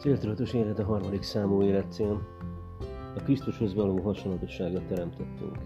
[0.00, 2.20] Céltudatos élet a harmadik számú életcél.
[3.16, 5.58] A Krisztushoz való hasonlatosságot teremtettünk.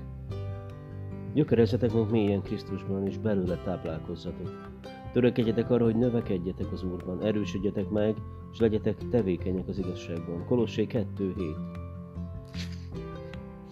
[1.34, 4.70] Gyökerezzetek meg mélyen Krisztusban, és belőle táplálkozzatok.
[5.12, 8.16] Törekedjetek arra, hogy növekedjetek az Úrban, erősödjetek meg,
[8.52, 10.44] és legyetek tevékenyek az igazságban.
[10.46, 11.54] Kolossé 2.7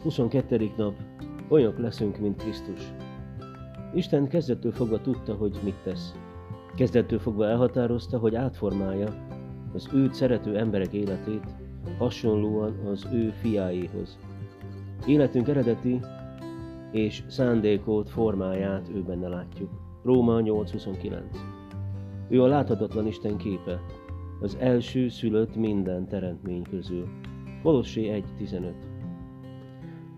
[0.02, 0.70] 22.
[0.76, 0.94] nap.
[1.48, 2.92] Olyanok leszünk, mint Krisztus.
[3.94, 6.15] Isten kezdettől fogva tudta, hogy mit tesz.
[6.77, 9.30] Kezdettől fogva elhatározta, hogy átformálja
[9.74, 11.44] az őt szerető emberek életét
[11.98, 14.18] hasonlóan az ő fiáéhoz.
[15.06, 16.00] Életünk eredeti
[16.90, 19.70] és szándékolt formáját ő benne látjuk.
[20.02, 21.20] Róma 8.29
[22.28, 23.80] Ő a láthatatlan Isten képe,
[24.40, 27.09] az első szülött minden teremtmény közül.
[27.62, 28.73] Kolossé 1.15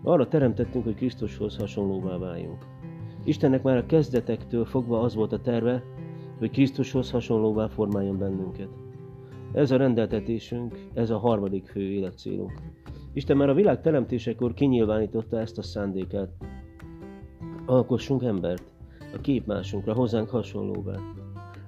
[0.03, 2.65] Arra teremtettünk, hogy Krisztushoz hasonlóvá váljunk.
[3.23, 5.83] Istennek már a kezdetektől fogva az volt a terve,
[6.37, 8.69] hogy Krisztushoz hasonlóvá formáljon bennünket.
[9.55, 12.51] Ez a rendeltetésünk, ez a harmadik fő életcélunk.
[13.13, 16.29] Isten már a világ teremtésekor kinyilvánította ezt a szándékát.
[17.65, 18.63] Alkossunk embert,
[19.13, 20.99] a képmásunkra, hozzánk hasonlóvá.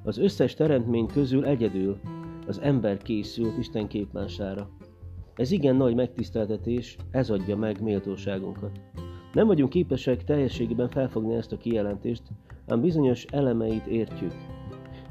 [0.03, 1.99] Az összes teremtmény közül egyedül
[2.47, 4.69] az ember készült Isten képmására.
[5.35, 8.79] Ez igen nagy megtiszteltetés, ez adja meg méltóságunkat.
[9.33, 12.23] Nem vagyunk képesek teljességében felfogni ezt a kijelentést,
[12.67, 14.33] ám bizonyos elemeit értjük.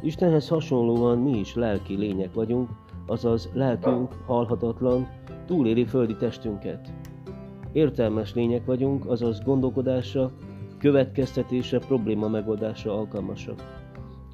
[0.06, 2.68] Istenhez hasonlóan mi is lelki lények vagyunk,
[3.06, 5.08] azaz lelkünk halhatatlan,
[5.46, 6.92] túléri földi testünket.
[7.72, 10.30] Értelmes lények vagyunk, azaz gondolkodásra,
[10.78, 13.84] következtetésre, probléma megoldásra alkalmasak.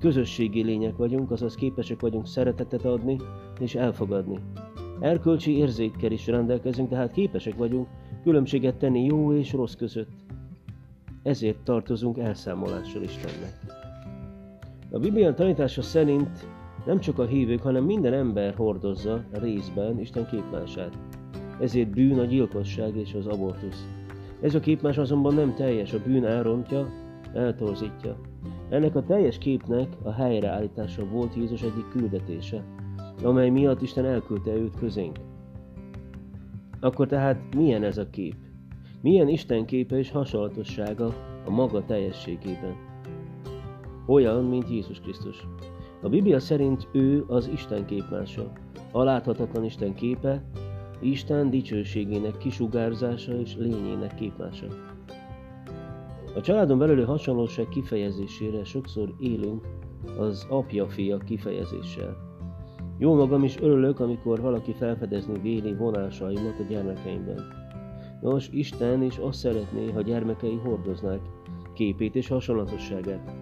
[0.00, 3.16] Közösségi lények vagyunk, azaz képesek vagyunk szeretetet adni
[3.60, 4.38] és elfogadni.
[5.00, 7.88] Erkölcsi érzékkel is rendelkezünk, tehát képesek vagyunk
[8.22, 10.10] különbséget tenni jó és rossz között.
[11.22, 13.81] Ezért tartozunk elszámolással Istennek.
[14.94, 16.46] A Biblia tanítása szerint
[16.86, 20.98] nem csak a hívők, hanem minden ember hordozza részben Isten képmását.
[21.60, 23.86] Ezért bűn a gyilkosság és az abortusz.
[24.40, 26.88] Ez a képmás azonban nem teljes, a bűn elrontja,
[27.34, 28.16] eltorzítja.
[28.68, 32.64] Ennek a teljes képnek a helyreállítása volt Jézus egyik küldetése,
[33.22, 35.18] amely miatt Isten elküldte őt közénk.
[36.80, 38.36] Akkor tehát milyen ez a kép?
[39.00, 41.14] Milyen Isten képe és hasonlatossága
[41.46, 42.91] a maga teljességében?
[44.06, 45.46] Olyan, mint Jézus Krisztus.
[46.02, 48.52] A Biblia szerint ő az Isten képmása,
[48.92, 50.44] a láthatatlan Isten képe,
[51.00, 54.66] Isten dicsőségének kisugárzása és lényének képmása.
[56.34, 59.66] A családon belüli hasonlóság kifejezésére sokszor élünk
[60.18, 62.16] az apja-fia kifejezéssel.
[62.98, 67.40] Jó magam is örülök, amikor valaki felfedezni véli vonásaimat a gyermekeimben.
[68.20, 71.20] Nos, Isten is azt szeretné, ha gyermekei hordoznák
[71.72, 73.41] képét és hasonlatosságát.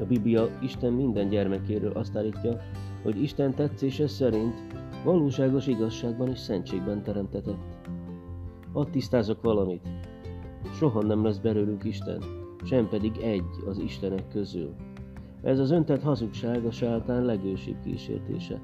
[0.00, 2.60] A Biblia Isten minden gyermekéről azt állítja,
[3.02, 4.54] hogy Isten tetszése szerint
[5.04, 7.76] valóságos igazságban és szentségben teremtetett.
[8.72, 9.88] Hadd tisztázok valamit.
[10.72, 12.22] Soha nem lesz belőlünk Isten,
[12.64, 14.74] sem pedig egy az Istenek közül.
[15.42, 18.60] Ez az öntett hazugság a sátán legősibb kísértése.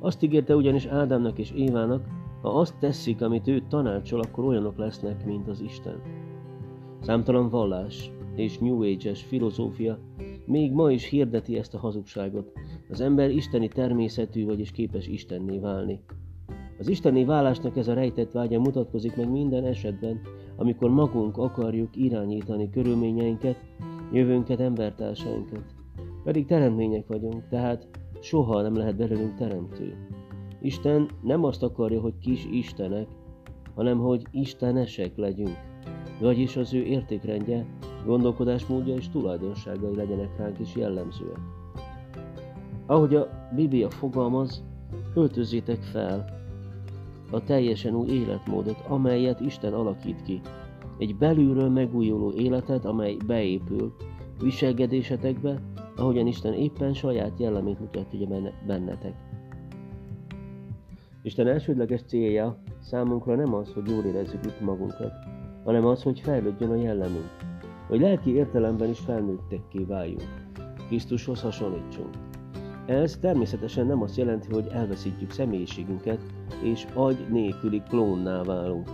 [0.00, 2.04] Azt ígérte ugyanis Ádámnak és Évának,
[2.42, 6.00] ha azt teszik, amit ő tanácsol, akkor olyanok lesznek, mint az Isten.
[7.00, 9.98] Számtalan vallás és New Age-es filozófia
[10.46, 12.52] még ma is hirdeti ezt a hazugságot.
[12.90, 16.00] Az ember isteni természetű, vagyis képes Istenné válni.
[16.78, 20.20] Az isteni válásnak ez a rejtett vágya mutatkozik meg minden esetben,
[20.56, 23.56] amikor magunk akarjuk irányítani körülményeinket,
[24.12, 25.64] jövőnket, embertársainkat.
[26.24, 27.88] Pedig teremtmények vagyunk, tehát
[28.20, 29.94] soha nem lehet belőlünk teremtő.
[30.60, 33.06] Isten nem azt akarja, hogy kis istenek,
[33.74, 35.56] hanem hogy istenesek legyünk.
[36.20, 37.66] Vagyis az ő értékrendje,
[38.06, 41.38] gondolkodásmódja és tulajdonságai legyenek ránk is jellemzőek.
[42.86, 44.64] Ahogy a Biblia fogalmaz,
[45.14, 46.24] öltözzétek fel
[47.30, 50.40] a teljesen új életmódot, amelyet Isten alakít ki.
[50.98, 53.94] Egy belülről megújuló életet, amely beépül
[54.42, 55.60] viselkedésetekbe,
[55.96, 58.28] ahogyan Isten éppen saját jellemét mutatja
[58.66, 59.14] bennetek.
[61.22, 65.12] Isten elsődleges célja számunkra nem az, hogy jól érezzük itt magunkat,
[65.64, 67.30] hanem az, hogy fejlődjön a jellemünk,
[67.88, 70.44] hogy lelki értelemben is felnőttekké váljunk,
[70.88, 72.14] Krisztushoz hasonlítsunk.
[72.86, 76.20] Ez természetesen nem azt jelenti, hogy elveszítjük személyiségünket,
[76.62, 78.90] és agy nélküli klónná válunk.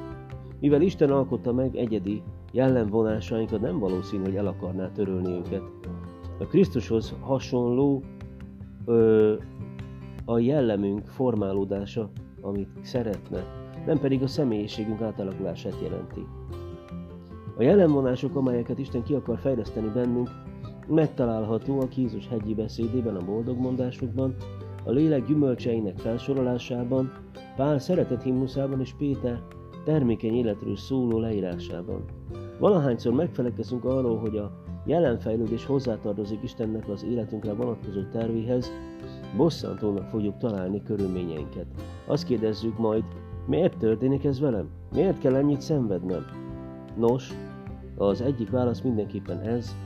[0.60, 2.22] Mivel Isten alkotta meg egyedi
[2.52, 5.62] jellemvonásainkat, nem valószínű, hogy el akarná törölni őket.
[6.38, 8.02] A Krisztushoz hasonló
[8.84, 9.34] ö,
[10.24, 12.10] a jellemünk formálódása,
[12.40, 13.44] amit szeretne,
[13.86, 16.26] nem pedig a személyiségünk átalakulását jelenti.
[17.62, 20.30] A jelenvonások, amelyeket Isten ki akar fejleszteni bennünk,
[20.86, 24.34] megtalálható a Jézus hegyi beszédében, a boldog mondásokban,
[24.84, 27.12] a lélek gyümölcseinek felsorolásában,
[27.56, 29.42] Pál szeretett himnuszában és Péter
[29.84, 32.04] termékeny életről szóló leírásában.
[32.58, 34.52] Valahányszor megfelekezünk arról, hogy a
[34.86, 38.70] jelen fejlődés hozzátartozik Istennek az életünkre vonatkozó tervéhez,
[39.36, 41.66] bosszantónak fogjuk találni körülményeinket.
[42.06, 43.04] Azt kérdezzük majd,
[43.46, 44.68] miért történik ez velem?
[44.92, 46.24] Miért kell ennyit szenvednem?
[46.96, 47.32] Nos,
[48.06, 49.76] az egyik válasz mindenképpen ez,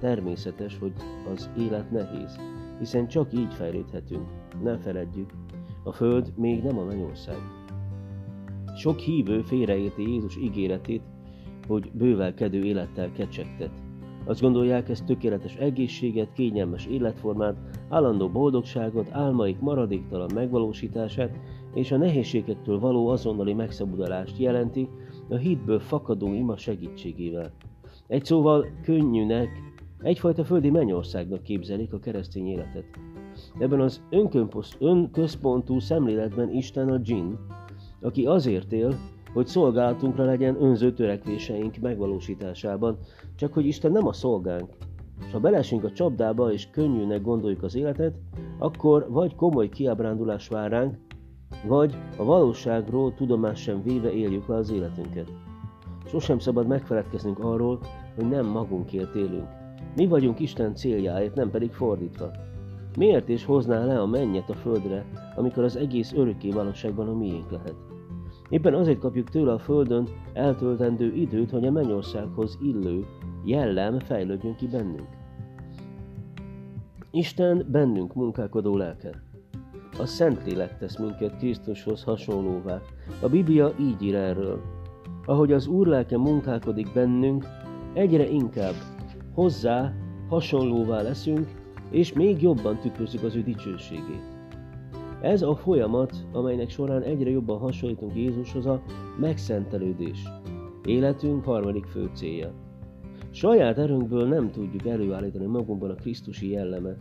[0.00, 0.92] természetes, hogy
[1.34, 2.38] az élet nehéz,
[2.78, 4.28] hiszen csak így fejlődhetünk.
[4.62, 5.30] Ne feledjük,
[5.84, 7.36] a Föld még nem a mennyország.
[8.76, 11.02] Sok hívő félreérti Jézus ígéretét,
[11.68, 13.70] hogy bővelkedő élettel kecsegtet.
[14.24, 17.56] Azt gondolják, ez tökéletes egészséget, kényelmes életformát,
[17.88, 21.38] állandó boldogságot, álmaik maradéktalan megvalósítását
[21.74, 24.88] és a nehézségektől való azonnali megszabadulást jelenti
[25.28, 27.52] a hitből fakadó ima segítségével.
[28.06, 29.48] Egy szóval könnyűnek,
[30.02, 32.84] egyfajta földi mennyországnak képzelik a keresztény életet.
[33.58, 34.02] Ebben az
[34.78, 37.38] önközpontú szemléletben Isten a dzsin,
[38.00, 38.94] aki azért él,
[39.32, 42.98] hogy szolgálatunkra legyen önző törekvéseink megvalósításában,
[43.36, 44.68] csak hogy Isten nem a szolgánk.
[45.26, 48.14] És ha belesünk a csapdába és könnyűnek gondoljuk az életet,
[48.58, 50.96] akkor vagy komoly kiábrándulás vár ránk,
[51.64, 55.32] vagy a valóságról tudomás sem véve éljük le az életünket.
[56.06, 57.78] Sosem szabad megfeledkeznünk arról,
[58.14, 59.48] hogy nem magunkért élünk.
[59.96, 62.30] Mi vagyunk Isten céljáért, nem pedig fordítva.
[62.96, 65.04] Miért is hozná le a mennyet a földre,
[65.36, 67.76] amikor az egész örökké valóságban a miénk lehet?
[68.48, 73.04] Éppen azért kapjuk tőle a földön eltöltendő időt, hogy a mennyországhoz illő
[73.44, 75.08] jellem fejlődjön ki bennünk.
[77.10, 79.22] Isten bennünk munkálkodó lelke.
[79.98, 82.80] A Szentlélek tesz minket Krisztushoz hasonlóvá.
[83.20, 84.60] A Biblia így ír erről.
[85.24, 87.44] Ahogy az Úr lelke munkálkodik bennünk,
[87.92, 88.74] egyre inkább
[89.34, 89.92] hozzá
[90.28, 91.46] hasonlóvá leszünk,
[91.90, 94.36] és még jobban tükrözzük az ő dicsőségét.
[95.20, 98.82] Ez a folyamat, amelynek során egyre jobban hasonlítunk Jézushoz a
[99.20, 100.22] megszentelődés,
[100.84, 102.52] életünk harmadik fő célja.
[103.30, 106.98] Saját erőnkből nem tudjuk előállítani magunkban a Krisztusi jellemet.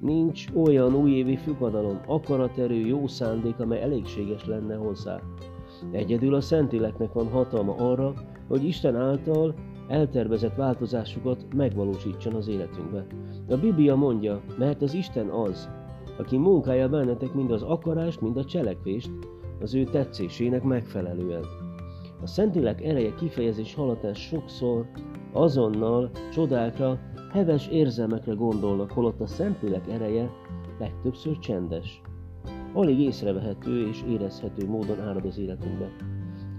[0.00, 5.20] Nincs olyan újévi fogadalom, akaraterő, jó szándék, amely elégséges lenne hozzá.
[5.90, 8.14] Egyedül a Szentléleknek van hatalma arra,
[8.48, 9.54] hogy Isten által
[9.88, 13.06] eltervezett változásukat megvalósítson az életünkbe.
[13.48, 15.68] A Biblia mondja, mert az Isten az,
[16.18, 19.10] aki munkálja bennetek mind az akarást, mind a cselekvést,
[19.60, 21.44] az ő tetszésének megfelelően.
[22.22, 24.86] A Szentlélek ereje kifejezés halatán sokszor
[25.32, 26.98] azonnal csodákra,
[27.30, 30.30] heves érzelmekre gondolnak, holott a Szentlélek ereje
[30.78, 32.00] legtöbbször csendes.
[32.72, 35.90] Alig észrevehető és érezhető módon árad az életünkbe.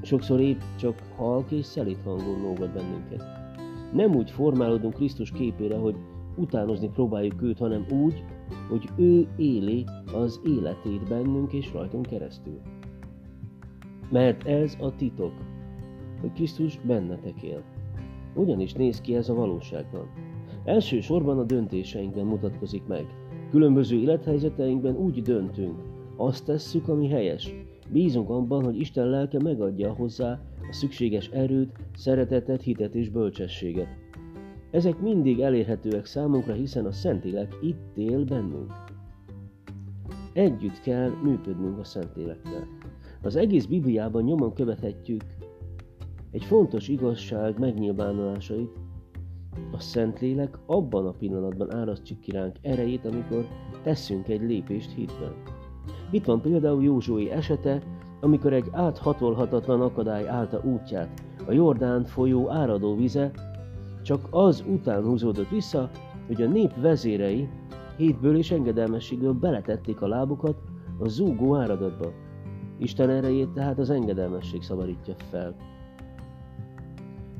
[0.01, 3.23] Sokszor épp csak halk és szelít hangon nógad bennünket.
[3.93, 5.95] Nem úgy formálódunk Krisztus képére, hogy
[6.35, 8.23] utánozni próbáljuk őt, hanem úgy,
[8.69, 12.59] hogy ő éli az életét bennünk és rajtunk keresztül.
[14.09, 15.33] Mert ez a titok,
[16.21, 17.63] hogy Krisztus bennetek él.
[18.35, 20.07] Ugyanis néz ki ez a valóságban.
[20.69, 23.05] Elsősorban a döntéseinkben mutatkozik meg.
[23.49, 25.81] Különböző élethelyzeteinkben úgy döntünk,
[26.15, 27.53] azt tesszük, ami helyes.
[27.91, 33.87] Bízunk abban, hogy Isten lelke megadja hozzá a szükséges erőt, szeretetet, hitet és bölcsességet.
[34.71, 38.73] Ezek mindig elérhetőek számunkra, hiszen a Szentlélek itt él bennünk.
[40.33, 42.67] Együtt kell működnünk a Szentlélekkel.
[43.21, 45.23] Az egész Bibliában nyomon követhetjük
[46.31, 48.88] egy fontos igazság megnyilvánulásait.
[49.71, 53.47] A Szentlélek abban a pillanatban árasztjuk ki ránk erejét, amikor
[53.83, 55.33] teszünk egy lépést hitben.
[56.11, 57.81] Itt van például Józsué esete,
[58.21, 63.31] amikor egy áthatolhatatlan akadály állta útját, a Jordán folyó áradó vize,
[64.01, 65.89] csak az után húzódott vissza,
[66.27, 67.49] hogy a nép vezérei
[67.97, 70.61] hétből és engedelmességből beletették a lábukat
[70.99, 72.11] a zúgó áradatba.
[72.77, 75.55] Isten erejét tehát az engedelmesség szabadítja fel.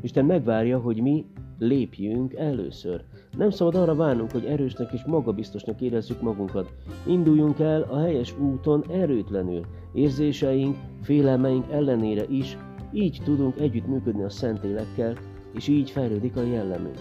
[0.01, 1.25] Isten megvárja, hogy mi
[1.59, 3.03] lépjünk először.
[3.37, 6.73] Nem szabad arra várnunk, hogy erősnek és magabiztosnak érezzük magunkat.
[7.07, 12.57] Induljunk el a helyes úton erőtlenül, érzéseink, félelmeink ellenére is,
[12.93, 15.17] így tudunk együttműködni a Szentélekkel,
[15.53, 16.99] és így fejlődik a jellemünk.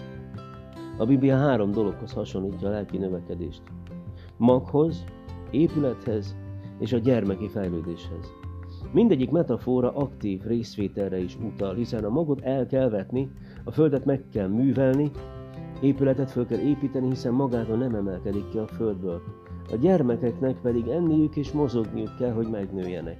[0.97, 3.61] A Biblia három dologhoz hasonlítja a lelki növekedést.
[4.37, 5.03] Maghoz,
[5.51, 6.35] épülethez
[6.79, 8.33] és a gyermeki fejlődéshez.
[8.91, 13.29] Mindegyik metafora aktív részvételre is utal, hiszen a magot el kell vetni,
[13.63, 15.11] a földet meg kell művelni,
[15.81, 19.21] épületet föl kell építeni, hiszen magától nem emelkedik ki a földből.
[19.71, 23.17] A gyermekeknek pedig enniük és mozogniuk kell, hogy megnőjenek.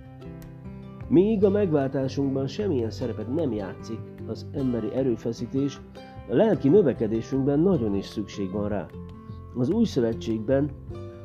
[1.07, 5.81] Míg a megváltásunkban semmilyen szerepet nem játszik az emberi erőfeszítés,
[6.29, 8.85] a lelki növekedésünkben nagyon is szükség van rá.
[9.57, 10.69] Az új szövetségben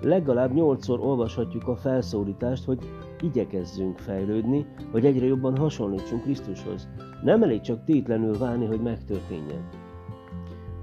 [0.00, 2.78] legalább nyolcszor olvashatjuk a felszólítást, hogy
[3.24, 6.88] igyekezzünk fejlődni, hogy egyre jobban hasonlítsunk Krisztushoz.
[7.22, 9.68] Nem elég csak tétlenül várni, hogy megtörténjen.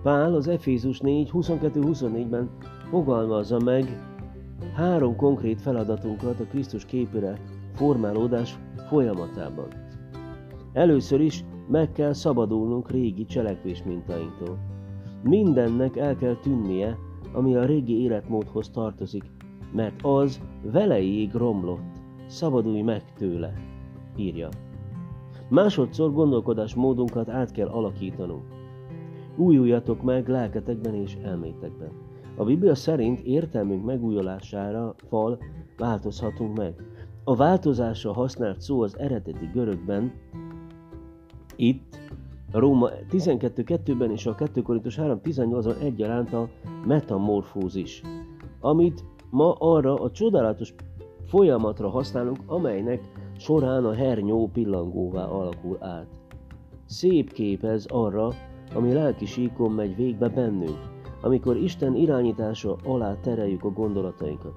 [0.03, 2.49] Pál az Efézus 4, 22-24-ben
[2.89, 4.09] fogalmazza meg
[4.75, 7.37] három konkrét feladatunkat a Krisztus képére
[7.73, 9.67] formálódás folyamatában.
[10.73, 14.57] Először is meg kell szabadulnunk régi cselekvés mintáinktól.
[15.23, 16.97] Mindennek el kell tűnnie,
[17.33, 19.23] ami a régi életmódhoz tartozik,
[19.73, 22.00] mert az veleig romlott.
[22.31, 23.53] Szabadulj meg tőle,
[24.15, 24.49] írja.
[25.49, 28.43] Másodszor gondolkodásmódunkat át kell alakítanunk.
[29.35, 31.91] Újuljatok meg lelketekben és elmétekben.
[32.35, 35.39] A Biblia szerint értelmünk megújulására fal
[35.77, 36.73] változhatunk meg.
[37.23, 40.11] A változásra használt szó az eredeti görögben
[41.55, 41.99] itt
[42.51, 46.49] Róma 12.2-ben és a 2 Korintus 3.18-ban egyaránt a
[46.85, 48.01] metamorfózis,
[48.59, 50.73] amit ma arra a csodálatos
[51.31, 53.01] folyamatra használunk, amelynek
[53.37, 56.07] során a hernyó pillangóvá alakul át.
[56.85, 58.29] Szép kép ez arra,
[58.73, 60.77] ami lelki síkon megy végbe bennünk,
[61.21, 64.53] amikor Isten irányítása alá tereljük a gondolatainkat.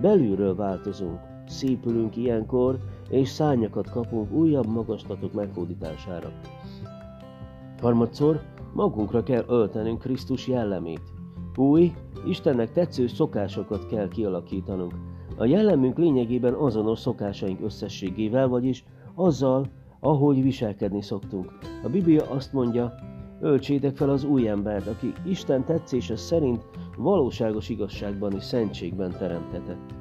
[0.00, 2.78] Belülről változunk, szépülünk ilyenkor,
[3.10, 6.32] és szárnyakat kapunk újabb magaslatok meghódítására.
[7.80, 8.40] Harmadszor
[8.72, 11.02] magunkra kell öltenünk Krisztus jellemét.
[11.56, 11.92] Új,
[12.26, 14.94] Istennek tetsző szokásokat kell kialakítanunk.
[15.42, 18.84] A jellemünk lényegében azonos szokásaink összességével, vagyis
[19.14, 19.66] azzal,
[20.00, 21.58] ahogy viselkedni szoktunk.
[21.84, 22.94] A Biblia azt mondja,
[23.40, 26.64] öltsétek fel az új embert, aki Isten tetszése szerint
[26.96, 29.94] valóságos igazságban és szentségben teremtetett.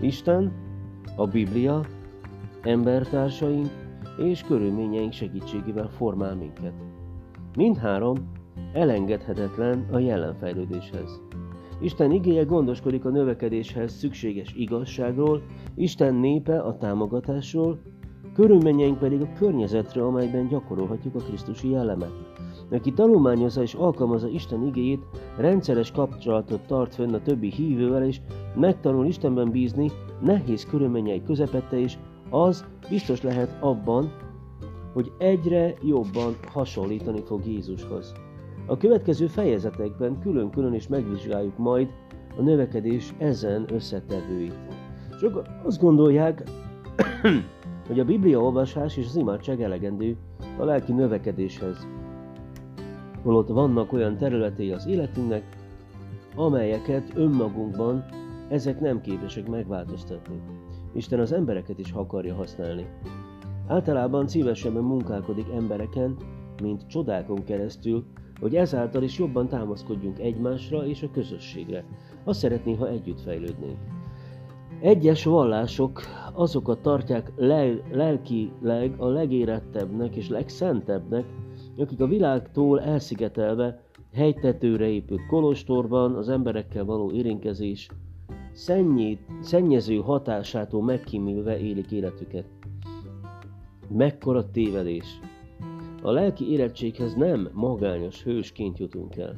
[0.00, 0.52] Isten,
[1.16, 1.84] a Biblia,
[2.62, 3.68] embertársaink
[4.18, 6.74] és körülményeink segítségével formál minket.
[7.56, 8.16] Mindhárom
[8.72, 11.29] elengedhetetlen a jelenfejlődéshez.
[11.80, 15.42] Isten igéje gondoskodik a növekedéshez szükséges igazságról,
[15.74, 17.78] Isten népe a támogatásról,
[18.34, 22.12] körülményeink pedig a környezetre, amelyben gyakorolhatjuk a Krisztusi jellemet.
[22.70, 25.00] Aki tanulmányozza és alkalmazza Isten igéjét,
[25.36, 28.20] rendszeres kapcsolatot tart fönn a többi hívővel, és
[28.54, 31.98] megtanul Istenben bízni, nehéz körülményei közepette is,
[32.30, 34.12] az biztos lehet abban,
[34.92, 38.12] hogy egyre jobban hasonlítani fog Jézushoz.
[38.66, 41.88] A következő fejezetekben külön-külön is megvizsgáljuk majd
[42.38, 44.58] a növekedés ezen összetevőit.
[45.18, 46.42] Sokan azt gondolják,
[47.88, 50.16] hogy a Biblia olvasás és az imádság elegendő
[50.58, 51.86] a lelki növekedéshez.
[53.22, 55.42] Holott vannak olyan területei az életünknek,
[56.36, 58.04] amelyeket önmagunkban
[58.48, 60.40] ezek nem képesek megváltoztatni.
[60.92, 62.86] Isten az embereket is akarja használni.
[63.66, 66.16] Általában szívesebben munkálkodik embereken,
[66.62, 68.04] mint csodákon keresztül,
[68.40, 71.84] hogy ezáltal is jobban támaszkodjunk egymásra és a közösségre.
[72.24, 73.78] Azt szeretné, ha együtt fejlődnénk.
[74.80, 81.24] Egyes vallások azokat tartják lel- lelkileg a legérettebbnek és legszentebbnek,
[81.76, 83.82] akik a világtól elszigetelve
[84.14, 87.88] helytetőre épült kolostorban az emberekkel való érinkezés
[88.52, 92.44] szennyét, szennyező hatásától megkímülve élik életüket.
[93.88, 95.20] Mekkora tévedés!
[96.02, 99.36] A lelki érettséghez nem magányos hősként jutunk el.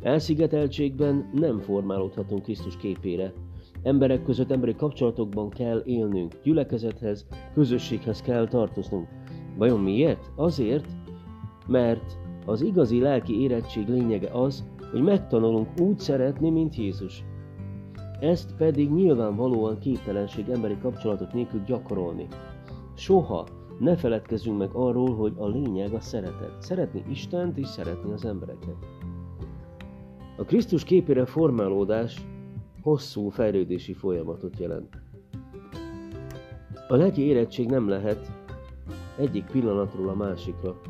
[0.00, 3.32] Elszigeteltségben nem formálódhatunk Krisztus képére,
[3.86, 9.08] Emberek között emberi kapcsolatokban kell élnünk, gyülekezethez, közösséghez kell tartoznunk.
[9.56, 10.30] Vajon miért?
[10.36, 10.86] Azért,
[11.66, 17.24] mert az igazi lelki érettség lényege az, hogy megtanulunk úgy szeretni, mint Jézus.
[18.20, 22.26] Ezt pedig nyilvánvalóan képtelenség emberi kapcsolatok nélkül gyakorolni.
[22.94, 23.46] Soha
[23.78, 26.56] ne feledkezzünk meg arról, hogy a lényeg a szeretet.
[26.58, 28.76] Szeretni Istent és szeretni az embereket.
[30.36, 32.26] A Krisztus képére formálódás
[32.82, 34.96] hosszú fejlődési folyamatot jelent.
[36.88, 38.30] A lelki érettség nem lehet
[39.18, 40.80] egyik pillanatról a másikra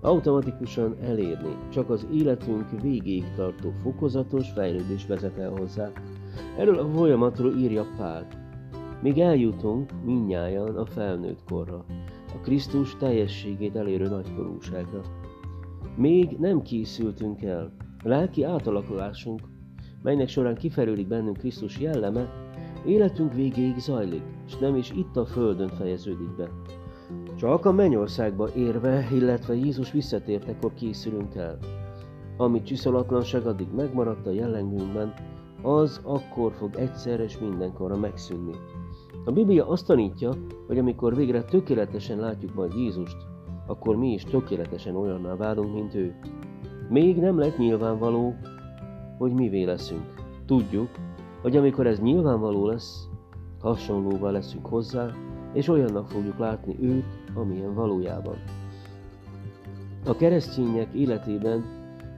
[0.00, 5.90] automatikusan elérni, csak az életünk végéig tartó fokozatos fejlődés vezet el hozzá.
[6.58, 8.45] Erről a folyamatról írja Pál.
[9.02, 11.84] Míg eljutunk minnyáján a felnőtt korra,
[12.34, 15.00] a Krisztus teljességét elérő nagykorúságra.
[15.96, 17.72] Még nem készültünk el.
[18.04, 19.40] Lelki átalakulásunk
[20.06, 22.30] melynek során kifejlődik bennünk Krisztus jelleme,
[22.84, 26.50] életünk végéig zajlik, és nem is itt a földön fejeződik be.
[27.36, 31.58] Csak a mennyországba érve, illetve Jézus visszatértekor készülünk el.
[32.36, 35.14] Ami csiszolatlanság addig megmaradt a jellengünkben,
[35.62, 38.52] az akkor fog egyszerre és mindenkorra megszűnni.
[39.26, 40.32] A Biblia azt tanítja,
[40.66, 43.16] hogy amikor végre tökéletesen látjuk majd Jézust,
[43.66, 46.14] akkor mi is tökéletesen olyanná válunk, mint ő.
[46.88, 48.34] Még nem lett nyilvánvaló,
[49.18, 50.14] hogy mivé leszünk.
[50.44, 50.88] Tudjuk,
[51.42, 53.08] hogy amikor ez nyilvánvaló lesz,
[53.60, 55.10] hasonlóval leszünk hozzá,
[55.52, 57.04] és olyannak fogjuk látni őt,
[57.34, 58.36] amilyen valójában.
[60.04, 61.64] A keresztények életében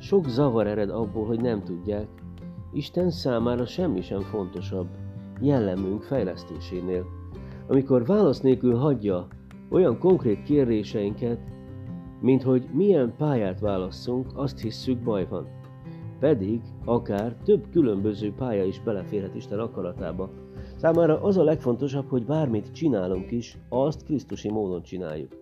[0.00, 2.08] sok zavar ered abból, hogy nem tudják,
[2.72, 4.88] Isten számára semmi sem fontosabb
[5.40, 7.06] jellemünk fejlesztésénél.
[7.68, 9.26] Amikor válasz nélkül hagyja
[9.70, 11.38] olyan konkrét kérdéseinket,
[12.20, 15.46] mint hogy milyen pályát válasszunk, azt hisszük baj van.
[16.20, 20.30] Pedig akár több különböző pálya is beleférhet Isten akaratába.
[20.76, 25.36] Számára az a legfontosabb, hogy bármit csinálunk is, azt Krisztusi módon csináljuk.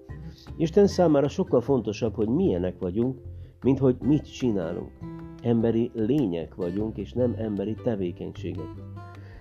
[0.57, 3.19] Isten számára sokkal fontosabb, hogy milyenek vagyunk,
[3.63, 4.91] mint hogy mit csinálunk.
[5.43, 8.86] Emberi lények vagyunk, és nem emberi tevékenységek.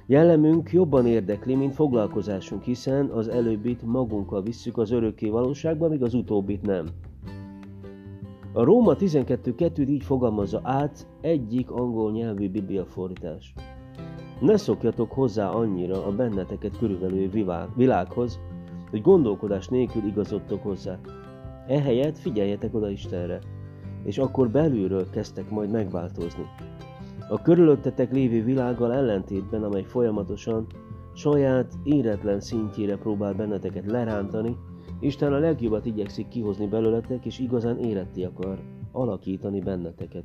[0.07, 6.13] Jellemünk jobban érdekli, mint foglalkozásunk, hiszen az előbbit magunkkal visszük az örökké valóságba, míg az
[6.13, 6.85] utóbbit nem.
[8.53, 13.53] A Róma 12.2 így fogalmazza át egyik angol nyelvű bibliafordítás.
[14.39, 17.29] Ne szokjatok hozzá annyira a benneteket körülvelő
[17.75, 18.39] világhoz,
[18.89, 20.99] hogy gondolkodás nélkül igazodtok hozzá.
[21.67, 23.39] Ehelyett figyeljetek oda Istenre,
[24.03, 26.45] és akkor belülről kezdtek majd megváltozni.
[27.29, 30.67] A körülöttetek lévő világgal ellentétben, amely folyamatosan
[31.13, 34.57] saját éretlen szintjére próbál benneteket lerántani,
[34.99, 38.59] Isten a legjobbat igyekszik kihozni belőletek, és igazán éretté akar
[38.91, 40.23] alakítani benneteket.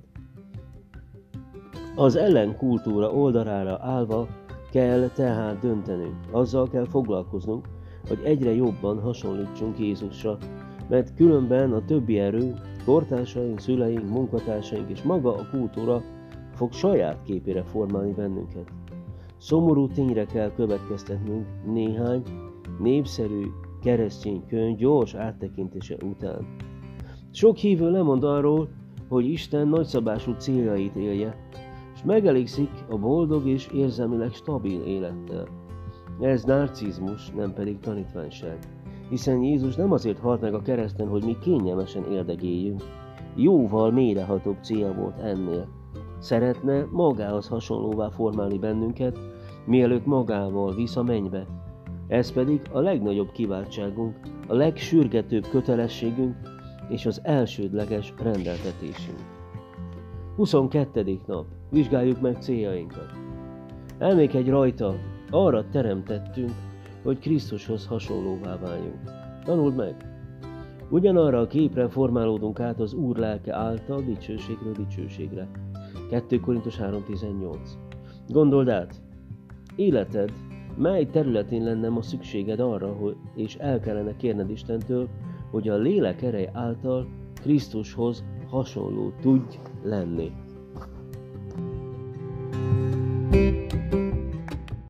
[1.97, 4.29] Az ellenkultúra oldalára állva
[4.71, 7.69] kell tehát döntenünk, azzal kell foglalkoznunk,
[8.09, 10.37] hogy egyre jobban hasonlítsunk Jézusra,
[10.89, 12.55] mert különben a többi erő,
[12.85, 16.03] kortársaink, szüleink, munkatársaink és maga a kultúra
[16.61, 18.73] fog saját képére formálni bennünket.
[19.39, 22.23] Szomorú tényre kell következtetnünk néhány
[22.79, 23.47] népszerű
[23.83, 26.57] keresztény könyv gyors áttekintése után.
[27.31, 28.69] Sok hívő lemond arról,
[29.09, 31.37] hogy Isten nagyszabású céljait élje,
[31.95, 35.49] és megelégszik a boldog és érzelmileg stabil élettel.
[36.21, 38.59] Ez narcizmus, nem pedig tanítványság.
[39.09, 42.83] Hiszen Jézus nem azért halt meg a kereszten, hogy mi kényelmesen érdegéljünk.
[43.37, 45.80] Jóval mélyrehatóbb célja volt ennél.
[46.21, 49.19] Szeretne magához hasonlóvá formálni bennünket,
[49.67, 51.47] mielőtt magával visz a mennybe.
[52.09, 54.17] Ez pedig a legnagyobb kiváltságunk,
[54.49, 56.37] a legsürgetőbb kötelességünk
[56.89, 59.19] és az elsődleges rendeltetésünk.
[60.37, 61.21] 22.
[61.27, 61.47] nap.
[61.71, 63.13] Vizsgáljuk meg céljainkat.
[63.99, 64.95] Elmékedj rajta,
[65.31, 66.53] arra teremtettünk,
[67.03, 69.11] hogy Krisztushoz hasonlóvá váljunk.
[69.45, 70.11] Tanuld meg!
[70.91, 75.49] Ugyanarra a képre formálódunk át az Úr lelke által dicsőségről dicsőségre.
[76.11, 77.57] 2 Korintus 3.18
[78.29, 79.01] Gondold át,
[79.77, 80.33] életed
[80.77, 85.09] mely területén lenne ma szükséged arra, hogy, és el kellene kérned Istentől,
[85.51, 87.07] hogy a lélek erej által
[87.41, 90.33] Krisztushoz hasonló tudj lenni.
[93.31, 93.70] thank you